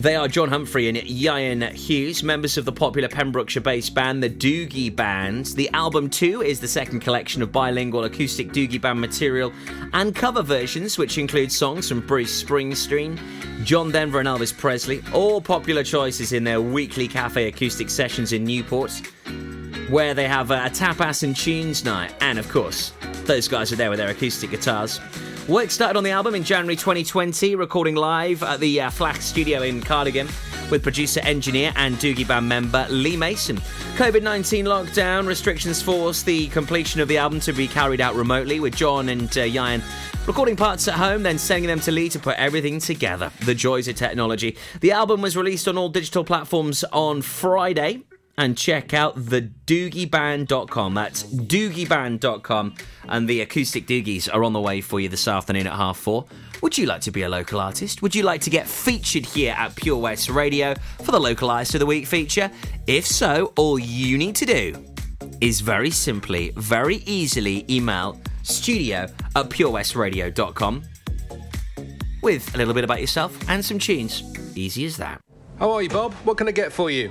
They 0.00 0.16
are 0.16 0.28
John 0.28 0.48
Humphrey 0.48 0.88
and 0.88 0.96
Ian 0.96 1.60
Hughes, 1.60 2.22
members 2.22 2.56
of 2.56 2.64
the 2.64 2.72
popular 2.72 3.06
Pembrokeshire 3.06 3.60
based 3.60 3.94
band, 3.94 4.22
the 4.22 4.30
Doogie 4.30 4.96
Band. 4.96 5.44
The 5.56 5.68
album 5.74 6.08
2 6.08 6.40
is 6.40 6.58
the 6.58 6.68
second 6.68 7.00
collection 7.00 7.42
of 7.42 7.52
bilingual 7.52 8.04
acoustic 8.04 8.48
Doogie 8.48 8.80
Band 8.80 8.98
material 8.98 9.52
and 9.92 10.14
cover 10.14 10.40
versions, 10.40 10.96
which 10.96 11.18
include 11.18 11.52
songs 11.52 11.86
from 11.86 12.00
Bruce 12.00 12.42
Springsteen, 12.42 13.20
John 13.62 13.92
Denver, 13.92 14.20
and 14.20 14.26
Elvis 14.26 14.56
Presley. 14.56 15.02
All 15.12 15.38
popular 15.42 15.84
choices 15.84 16.32
in 16.32 16.44
their 16.44 16.62
weekly 16.62 17.06
cafe 17.06 17.48
acoustic 17.48 17.90
sessions 17.90 18.32
in 18.32 18.42
Newport 18.44 19.02
where 19.90 20.14
they 20.14 20.26
have 20.26 20.50
a, 20.50 20.70
tapas 20.70 21.24
and 21.24 21.36
tunes 21.36 21.84
night. 21.84 22.14
And 22.22 22.38
of 22.38 22.48
course, 22.48 22.94
those 23.24 23.48
guys 23.48 23.70
are 23.70 23.76
there 23.76 23.90
with 23.90 23.98
their 23.98 24.08
acoustic 24.08 24.50
guitars. 24.50 24.98
Work 25.50 25.72
started 25.72 25.98
on 25.98 26.04
the 26.04 26.12
album 26.12 26.36
in 26.36 26.44
January 26.44 26.76
2020, 26.76 27.56
recording 27.56 27.96
live 27.96 28.44
at 28.44 28.60
the 28.60 28.82
uh, 28.82 28.90
Fflach 28.90 29.20
studio 29.20 29.62
in 29.62 29.80
Cardigan 29.80 30.28
with 30.70 30.80
producer, 30.80 31.18
engineer, 31.24 31.72
and 31.74 31.96
Doogie 31.96 32.28
Band 32.28 32.48
member 32.48 32.86
Lee 32.88 33.16
Mason. 33.16 33.56
COVID 33.96 34.22
19 34.22 34.64
lockdown 34.66 35.26
restrictions 35.26 35.82
forced 35.82 36.24
the 36.24 36.46
completion 36.50 37.00
of 37.00 37.08
the 37.08 37.18
album 37.18 37.40
to 37.40 37.52
be 37.52 37.66
carried 37.66 38.00
out 38.00 38.14
remotely, 38.14 38.60
with 38.60 38.76
John 38.76 39.08
and 39.08 39.36
uh, 39.36 39.40
Ian 39.40 39.82
recording 40.24 40.54
parts 40.54 40.86
at 40.86 40.94
home, 40.94 41.24
then 41.24 41.36
sending 41.36 41.66
them 41.66 41.80
to 41.80 41.90
Lee 41.90 42.08
to 42.10 42.20
put 42.20 42.36
everything 42.36 42.78
together. 42.78 43.32
The 43.44 43.56
joys 43.56 43.88
of 43.88 43.96
technology. 43.96 44.56
The 44.80 44.92
album 44.92 45.20
was 45.20 45.36
released 45.36 45.66
on 45.66 45.76
all 45.76 45.88
digital 45.88 46.22
platforms 46.22 46.84
on 46.92 47.22
Friday 47.22 48.04
and 48.40 48.56
check 48.56 48.94
out 48.94 49.14
the 49.16 49.42
doogieband.com. 49.42 50.94
That's 50.94 51.24
doogieband.com. 51.24 52.74
And 53.06 53.28
the 53.28 53.42
acoustic 53.42 53.86
doogies 53.86 54.32
are 54.32 54.42
on 54.44 54.54
the 54.54 54.60
way 54.60 54.80
for 54.80 54.98
you 54.98 55.10
this 55.10 55.28
afternoon 55.28 55.66
at 55.66 55.74
half 55.74 55.98
four. 55.98 56.24
Would 56.62 56.78
you 56.78 56.86
like 56.86 57.02
to 57.02 57.10
be 57.10 57.22
a 57.22 57.28
local 57.28 57.60
artist? 57.60 58.00
Would 58.00 58.14
you 58.14 58.22
like 58.22 58.40
to 58.42 58.50
get 58.50 58.66
featured 58.66 59.26
here 59.26 59.54
at 59.58 59.76
Pure 59.76 59.98
West 59.98 60.30
Radio 60.30 60.74
for 61.04 61.12
the 61.12 61.20
Local 61.20 61.50
Artist 61.50 61.74
of 61.74 61.80
the 61.80 61.86
Week 61.86 62.06
feature? 62.06 62.50
If 62.86 63.06
so, 63.06 63.52
all 63.56 63.78
you 63.78 64.16
need 64.16 64.36
to 64.36 64.46
do 64.46 64.86
is 65.42 65.60
very 65.60 65.90
simply, 65.90 66.52
very 66.56 66.96
easily 67.06 67.66
email 67.68 68.18
studio 68.42 69.06
at 69.36 69.50
purewestradio.com 69.50 70.82
with 72.22 72.54
a 72.54 72.58
little 72.58 72.74
bit 72.74 72.84
about 72.84 73.00
yourself 73.02 73.38
and 73.50 73.62
some 73.62 73.78
tunes. 73.78 74.22
Easy 74.56 74.86
as 74.86 74.96
that. 74.96 75.20
How 75.58 75.70
are 75.72 75.82
you, 75.82 75.90
Bob? 75.90 76.14
What 76.24 76.38
can 76.38 76.48
I 76.48 76.52
get 76.52 76.72
for 76.72 76.90
you? 76.90 77.10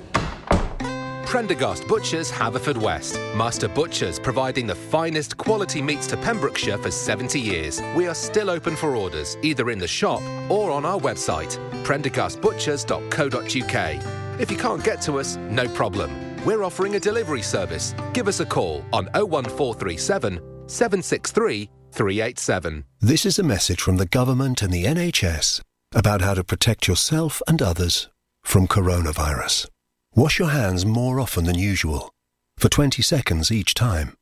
Prendergast 1.31 1.87
Butchers, 1.87 2.29
Haverfordwest. 2.29 3.17
Master 3.37 3.69
Butchers 3.69 4.19
providing 4.19 4.67
the 4.67 4.75
finest 4.75 5.37
quality 5.37 5.81
meats 5.81 6.05
to 6.07 6.17
Pembrokeshire 6.17 6.77
for 6.77 6.91
70 6.91 7.39
years. 7.39 7.81
We 7.95 8.05
are 8.07 8.13
still 8.13 8.49
open 8.49 8.75
for 8.75 8.97
orders, 8.97 9.37
either 9.41 9.69
in 9.69 9.79
the 9.79 9.87
shop 9.87 10.21
or 10.49 10.71
on 10.71 10.85
our 10.85 10.99
website, 10.99 11.57
prendergastbutchers.co.uk. 11.85 14.41
If 14.41 14.51
you 14.51 14.57
can't 14.57 14.83
get 14.83 14.99
to 15.03 15.19
us, 15.19 15.37
no 15.37 15.69
problem. 15.69 16.11
We're 16.43 16.63
offering 16.63 16.95
a 16.95 16.99
delivery 16.99 17.43
service. 17.43 17.95
Give 18.11 18.27
us 18.27 18.41
a 18.41 18.45
call 18.45 18.83
on 18.91 19.05
01437 19.13 20.67
763 20.67 21.69
387. 21.93 22.83
This 22.99 23.25
is 23.25 23.39
a 23.39 23.43
message 23.43 23.79
from 23.79 23.95
the 23.95 24.05
government 24.05 24.61
and 24.61 24.73
the 24.73 24.83
NHS 24.83 25.61
about 25.95 26.19
how 26.19 26.33
to 26.33 26.43
protect 26.43 26.89
yourself 26.89 27.41
and 27.47 27.61
others 27.61 28.09
from 28.43 28.67
coronavirus. 28.67 29.70
Wash 30.13 30.39
your 30.39 30.49
hands 30.49 30.85
more 30.85 31.21
often 31.21 31.45
than 31.45 31.57
usual, 31.57 32.11
for 32.57 32.67
20 32.67 33.01
seconds 33.01 33.49
each 33.49 33.73
time. 33.73 34.13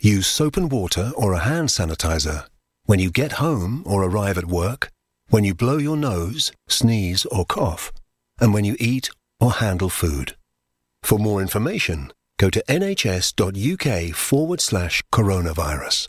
Use 0.00 0.28
soap 0.28 0.56
and 0.56 0.70
water 0.70 1.10
or 1.16 1.32
a 1.32 1.40
hand 1.40 1.68
sanitizer 1.68 2.46
when 2.84 3.00
you 3.00 3.10
get 3.10 3.32
home 3.32 3.82
or 3.84 4.04
arrive 4.04 4.38
at 4.38 4.46
work, 4.46 4.88
when 5.30 5.42
you 5.42 5.52
blow 5.52 5.78
your 5.78 5.96
nose, 5.96 6.52
sneeze, 6.68 7.24
or 7.26 7.44
cough, 7.44 7.92
and 8.40 8.54
when 8.54 8.64
you 8.64 8.76
eat 8.78 9.10
or 9.40 9.52
handle 9.52 9.88
food. 9.88 10.36
For 11.02 11.18
more 11.18 11.42
information, 11.42 12.12
go 12.38 12.48
to 12.48 12.62
nhs.uk 12.68 14.14
forward 14.14 14.60
slash 14.60 15.02
coronavirus. 15.12 16.08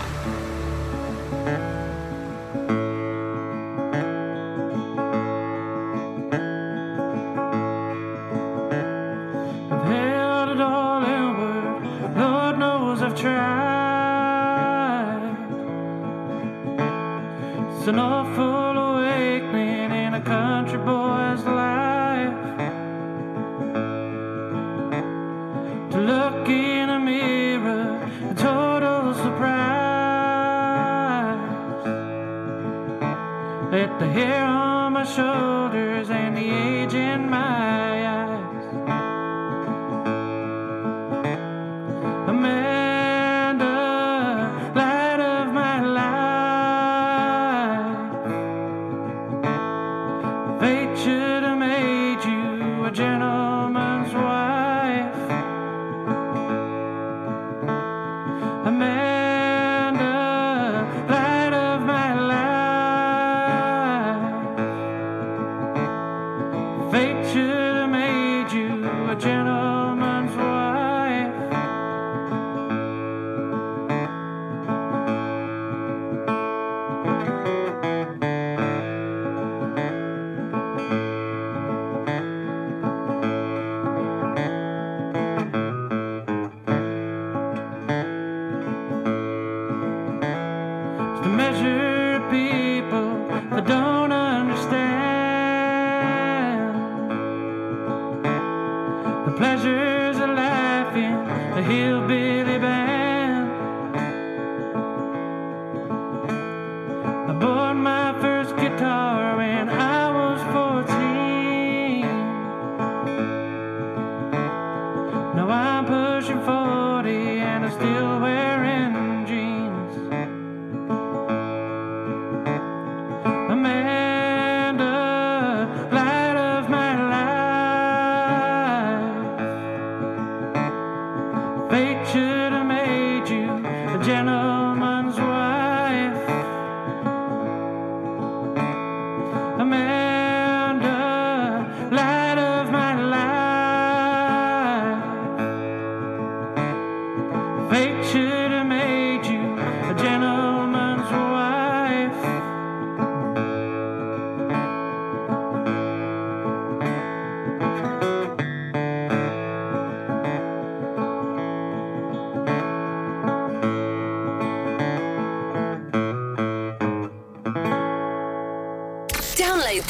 The 34.01 34.07
hair 34.07 34.43
on 34.43 34.93
my 34.93 35.03
shoulders 35.03 35.60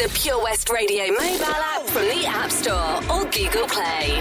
the 0.02 0.10
Pure 0.16 0.42
West 0.42 0.68
Radio 0.72 1.06
mobile 1.12 1.46
app 1.46 1.84
from 1.84 2.02
the 2.08 2.26
App 2.26 2.50
Store 2.50 2.96
or 3.12 3.24
Google 3.26 3.68
Play. 3.68 4.20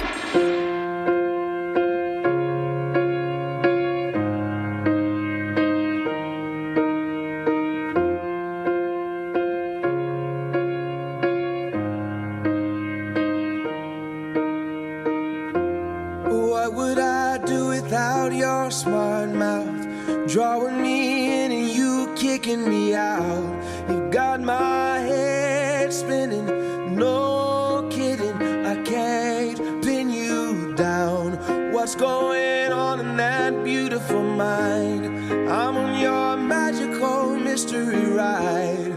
What 16.28 16.74
would 16.74 16.98
I 16.98 17.38
do 17.46 17.68
without 17.68 18.34
your 18.34 18.70
smart 18.70 19.30
mouth? 19.30 20.28
Drawing 20.28 20.82
me 20.82 21.42
in 21.42 21.52
and 21.52 21.70
you 21.70 22.12
kicking 22.16 22.68
me 22.68 22.94
out. 22.94 23.88
You 23.88 24.10
got 24.10 24.42
my 24.42 24.89
head 25.90 25.92
spinning, 25.92 26.94
no 26.96 27.88
kidding. 27.90 28.66
I 28.66 28.82
can't 28.82 29.58
pin 29.82 30.10
you 30.10 30.74
down. 30.74 31.72
What's 31.72 31.94
going 31.94 32.72
on 32.72 33.00
in 33.00 33.16
that 33.16 33.64
beautiful 33.64 34.22
mind? 34.22 35.06
I'm 35.50 35.76
on 35.76 36.00
your 36.00 36.36
magical 36.36 37.36
mystery 37.36 38.06
ride, 38.06 38.89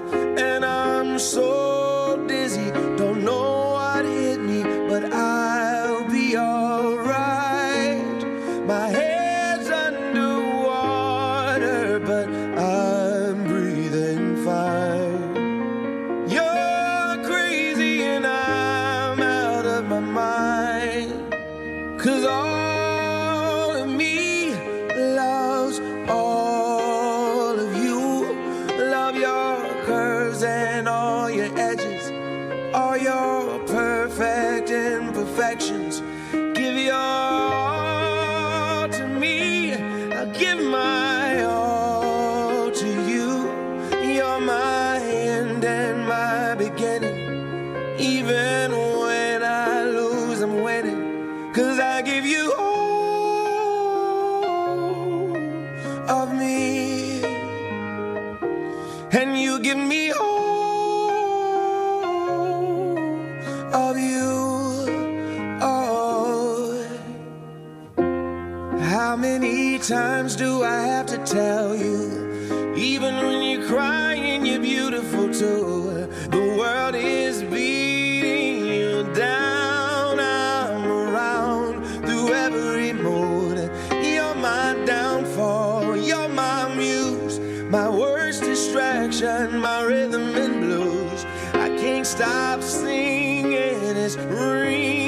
distraction, 89.23 89.59
my 89.61 89.81
rhythm 89.83 90.35
and 90.35 90.61
blues. 90.61 91.25
I 91.53 91.69
can't 91.77 92.05
stop 92.05 92.61
singing. 92.61 93.53
It's 93.53 94.17
ringing 94.17 95.02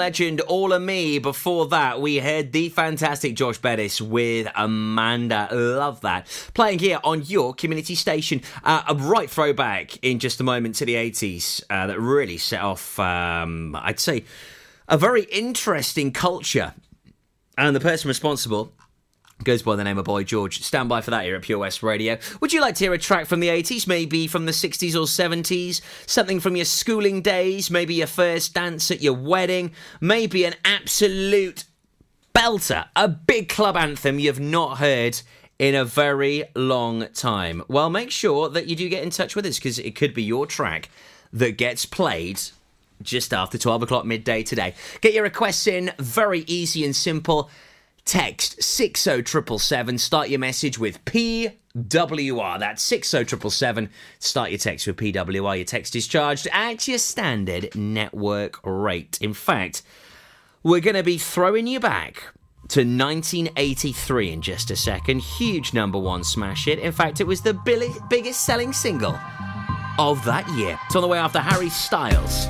Legend, 0.00 0.40
All 0.40 0.72
of 0.72 0.80
Me. 0.80 1.18
Before 1.18 1.66
that, 1.66 2.00
we 2.00 2.16
heard 2.16 2.52
the 2.52 2.70
fantastic 2.70 3.34
Josh 3.34 3.58
Bettis 3.58 4.00
with 4.00 4.50
Amanda. 4.56 5.46
Love 5.52 6.00
that. 6.00 6.26
Playing 6.54 6.78
here 6.78 6.98
on 7.04 7.20
your 7.24 7.52
community 7.52 7.94
station. 7.94 8.40
Uh, 8.64 8.82
a 8.88 8.94
right 8.94 9.28
throwback 9.28 10.02
in 10.02 10.18
just 10.18 10.40
a 10.40 10.42
moment 10.42 10.76
to 10.76 10.86
the 10.86 10.94
80s 10.94 11.62
uh, 11.68 11.86
that 11.86 12.00
really 12.00 12.38
set 12.38 12.62
off, 12.62 12.98
um, 12.98 13.76
I'd 13.78 14.00
say, 14.00 14.24
a 14.88 14.96
very 14.96 15.24
interesting 15.24 16.12
culture. 16.12 16.72
And 17.58 17.76
the 17.76 17.80
person 17.80 18.08
responsible 18.08 18.72
goes 19.44 19.62
by 19.62 19.76
the 19.76 19.84
name 19.84 19.98
of 19.98 20.04
Boy 20.04 20.24
George. 20.24 20.62
Stand 20.62 20.88
by 20.88 21.00
for 21.00 21.10
that 21.10 21.24
here 21.24 21.36
at 21.36 21.42
Pure 21.42 21.58
West 21.58 21.82
Radio. 21.82 22.18
Would 22.40 22.52
you 22.52 22.60
like 22.60 22.74
to 22.76 22.84
hear 22.84 22.92
a 22.92 22.98
track 22.98 23.26
from 23.26 23.40
the 23.40 23.48
80s, 23.48 23.86
maybe 23.86 24.26
from 24.26 24.46
the 24.46 24.52
60s 24.52 24.94
or 24.94 25.06
70s? 25.06 25.80
Something 26.06 26.40
from 26.40 26.56
your 26.56 26.64
schooling 26.64 27.22
days, 27.22 27.70
maybe 27.70 27.94
your 27.94 28.06
first 28.06 28.54
dance 28.54 28.90
at 28.90 29.02
your 29.02 29.14
wedding, 29.14 29.72
maybe 30.00 30.44
an 30.44 30.54
absolute 30.64 31.64
belter, 32.34 32.86
a 32.94 33.08
big 33.08 33.48
club 33.48 33.76
anthem 33.76 34.18
you've 34.18 34.40
not 34.40 34.78
heard 34.78 35.20
in 35.58 35.74
a 35.74 35.84
very 35.84 36.44
long 36.54 37.06
time. 37.08 37.62
Well, 37.68 37.90
make 37.90 38.10
sure 38.10 38.48
that 38.48 38.66
you 38.66 38.76
do 38.76 38.88
get 38.88 39.02
in 39.02 39.10
touch 39.10 39.36
with 39.36 39.46
us 39.46 39.58
because 39.58 39.78
it 39.78 39.94
could 39.94 40.14
be 40.14 40.22
your 40.22 40.46
track 40.46 40.90
that 41.32 41.58
gets 41.58 41.86
played 41.86 42.40
just 43.02 43.32
after 43.32 43.58
12 43.58 43.82
o'clock 43.84 44.04
midday 44.04 44.42
today. 44.42 44.74
Get 45.00 45.14
your 45.14 45.22
requests 45.22 45.66
in, 45.66 45.92
very 45.98 46.40
easy 46.46 46.84
and 46.84 46.94
simple. 46.94 47.50
Text 48.04 48.62
60777. 48.62 49.98
Start 49.98 50.28
your 50.28 50.38
message 50.38 50.78
with 50.78 51.04
PWR. 51.04 52.58
That's 52.58 52.82
60777. 52.82 53.90
Start 54.18 54.50
your 54.50 54.58
text 54.58 54.86
with 54.86 54.96
PWR. 54.96 55.56
Your 55.56 55.64
text 55.64 55.94
is 55.94 56.06
charged 56.06 56.48
at 56.52 56.88
your 56.88 56.98
standard 56.98 57.74
network 57.76 58.58
rate. 58.64 59.18
In 59.20 59.34
fact, 59.34 59.82
we're 60.62 60.80
going 60.80 60.96
to 60.96 61.02
be 61.02 61.18
throwing 61.18 61.66
you 61.66 61.80
back 61.80 62.24
to 62.68 62.80
1983 62.80 64.32
in 64.32 64.42
just 64.42 64.70
a 64.70 64.76
second. 64.76 65.20
Huge 65.20 65.74
number 65.74 65.98
one 65.98 66.22
smash 66.24 66.66
hit. 66.66 66.78
In 66.78 66.92
fact, 66.92 67.20
it 67.20 67.26
was 67.26 67.40
the 67.42 67.54
biggest 68.08 68.44
selling 68.44 68.72
single 68.72 69.18
of 69.98 70.24
that 70.24 70.48
year. 70.50 70.78
It's 70.86 70.96
on 70.96 71.02
the 71.02 71.08
way 71.08 71.18
after 71.18 71.40
Harry 71.40 71.68
Styles. 71.68 72.46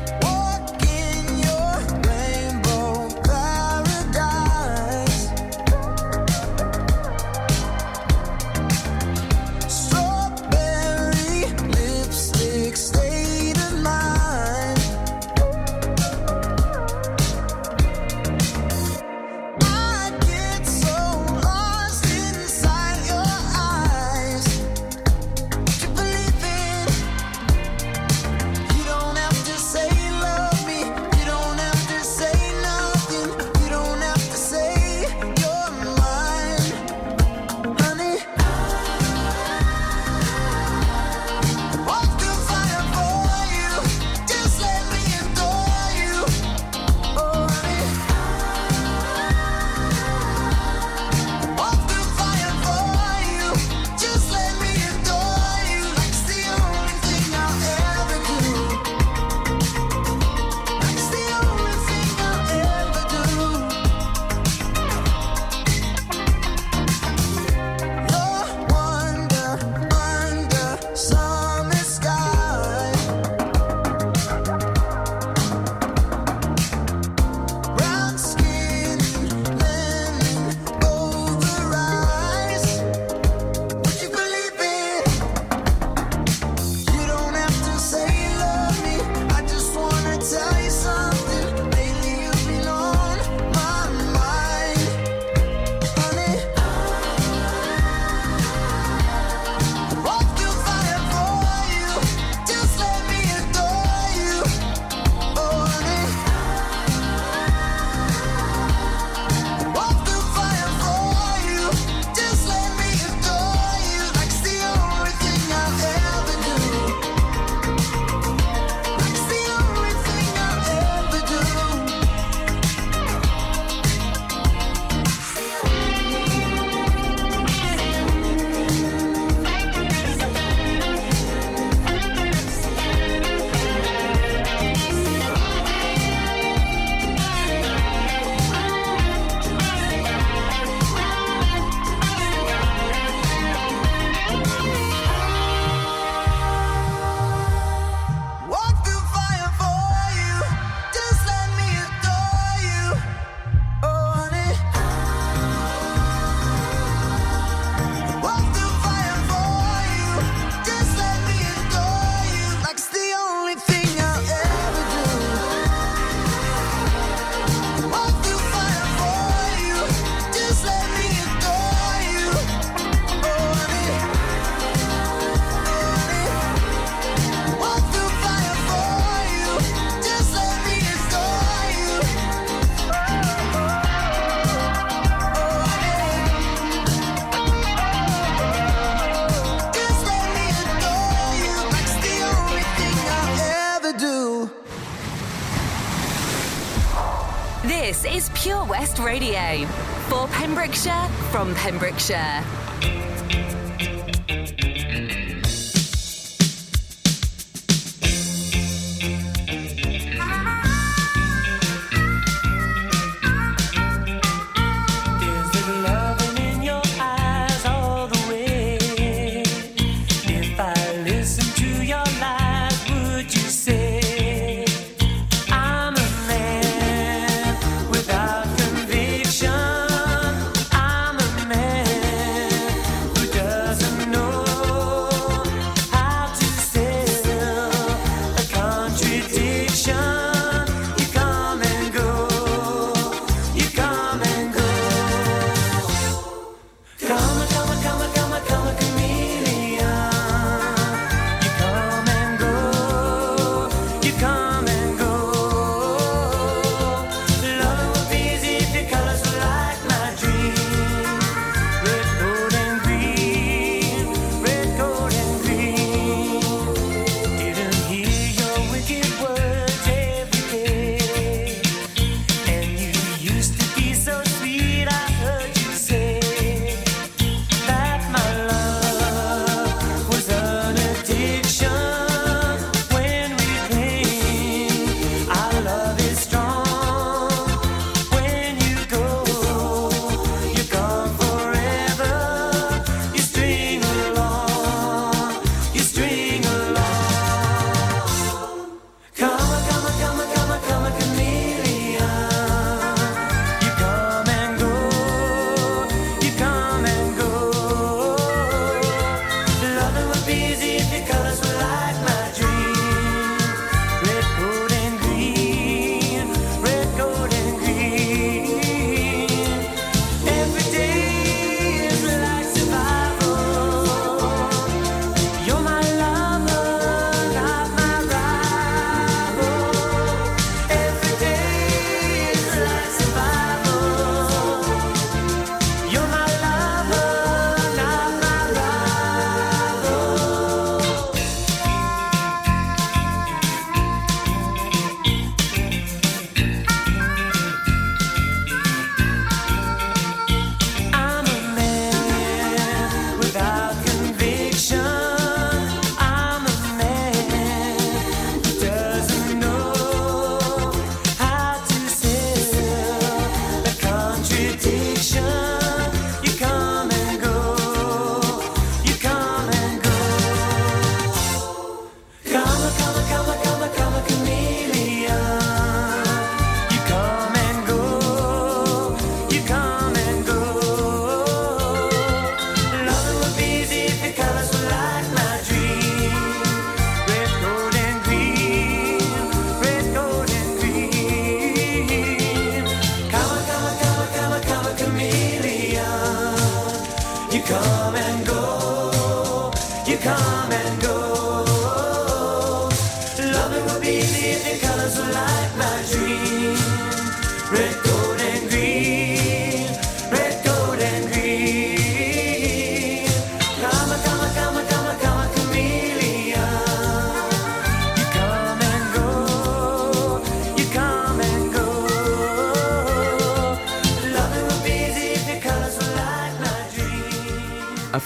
from 201.51 201.57
Pembrokeshire. 201.57 202.59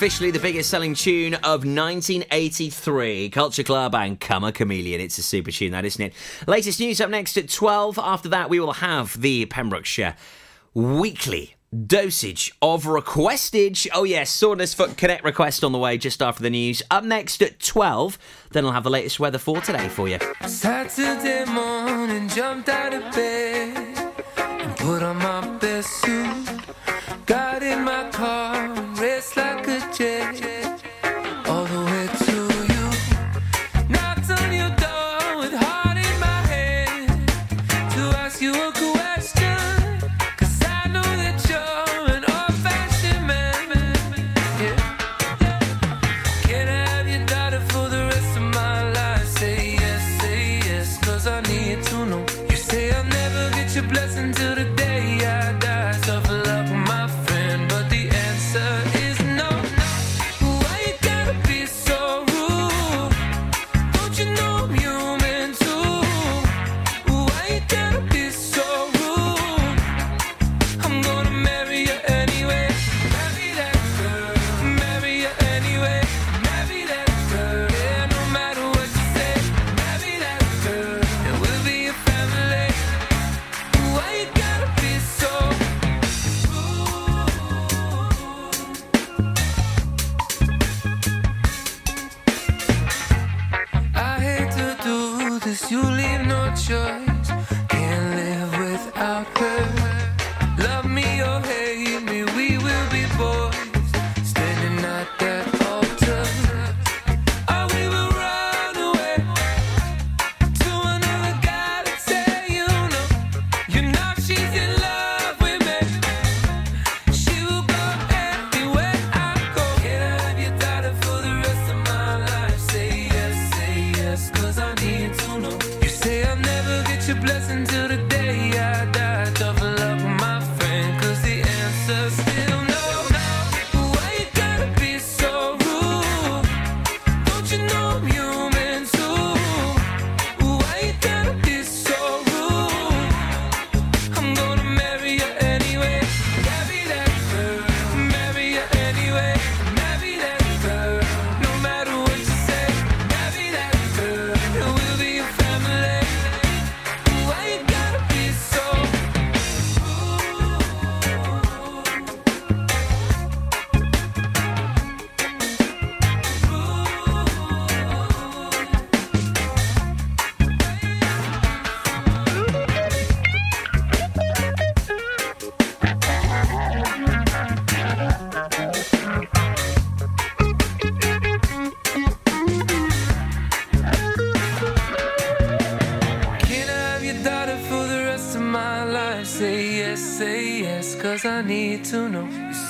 officially 0.05 0.31
the 0.31 0.39
biggest 0.39 0.69
selling 0.69 0.95
tune 0.95 1.33
of 1.33 1.65
1983. 1.65 3.31
Culture 3.31 3.63
Club 3.63 3.95
and 3.95 4.21
Karma 4.21 4.53
Chameleon. 4.53 5.01
It's 5.01 5.17
a 5.17 5.23
super 5.23 5.51
tune, 5.51 5.73
that, 5.73 5.87
isn't 5.87 6.05
it? 6.05 6.13
Latest 6.47 6.79
news 6.79 7.01
up 7.01 7.09
next 7.09 7.39
at 7.39 7.49
12. 7.49 7.99
After 7.99 8.29
that, 8.29 8.51
we 8.51 8.61
will 8.61 8.75
have 8.75 9.19
the 9.19 9.47
Pembrokeshire 9.47 10.15
Weekly 10.75 11.55
dosage 11.87 12.53
of 12.61 12.85
requestage. 12.85 13.89
Oh 13.95 14.05
yes, 14.05 14.31
Saundersfoot 14.39 14.99
connect 14.99 15.25
request 15.25 15.65
on 15.65 15.73
the 15.73 15.79
way 15.79 15.97
just 15.97 16.21
after 16.21 16.43
the 16.43 16.51
news. 16.51 16.83
Up 16.91 17.03
next 17.03 17.43
at 17.43 17.59
twelve, 17.59 18.19
then 18.51 18.67
I'll 18.67 18.73
have 18.73 18.85
the 18.85 18.91
latest 18.91 19.19
weather 19.19 19.39
for 19.39 19.63
today 19.63 19.89
for 19.89 20.07
you. 20.07 20.19
Saturday 20.47 21.47
morning, 21.51 22.29
jumped 22.29 22.69
out 22.69 22.93
of 22.93 23.11
bed 23.15 23.97
and 24.37 24.77
put 24.77 25.03
on 25.03 25.17
my 25.17 25.49
best 25.57 25.89
suit. 26.03 26.47
Got 27.25 27.63
in 27.63 27.83
my 27.85 28.11
car. 28.11 28.74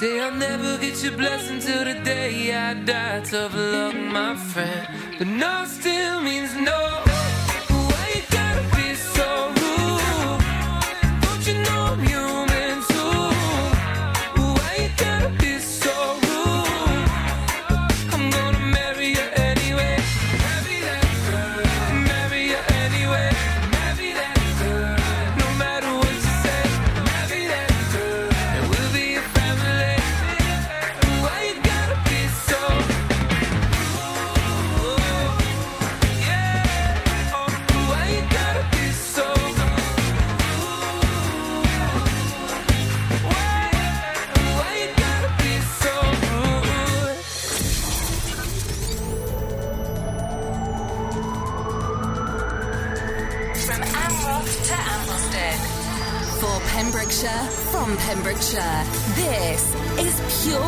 Say 0.05 0.21
I'll 0.21 0.35
never 0.35 0.77
get 0.77 1.03
your 1.03 1.17
blessing 1.17 1.61
till 1.61 1.83
the 1.83 1.95
day 2.05 2.55
I 2.55 2.75
die. 2.75 3.21
Tough 3.21 3.55
luck, 3.55 3.95
my 3.95 4.37
friend. 4.37 4.87
But 5.19 5.29
no. 5.29 5.65